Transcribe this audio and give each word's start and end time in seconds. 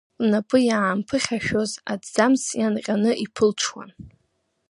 Лнапы 0.23 0.57
иаамԥыхьашәоз 0.69 1.71
аҭӡамц 1.91 2.41
ианҟьаны 2.59 3.11
иԥылҽуан. 3.23 3.89